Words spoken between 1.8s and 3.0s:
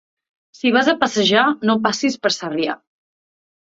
passis per Sarrià.